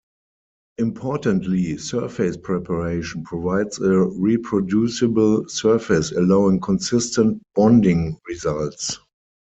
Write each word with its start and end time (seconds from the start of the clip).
Importantly, 0.79 1.77
surface 1.77 2.35
preparation 2.35 3.23
provides 3.23 3.79
a 3.79 3.99
reproducible 4.05 5.47
surface 5.47 6.11
allowing 6.11 6.59
consistent 6.59 7.39
bonding 7.55 8.17
results. 8.27 8.97